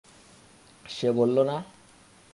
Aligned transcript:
সে 0.85 1.11
বললো, 1.11 1.43
না? 1.43 1.57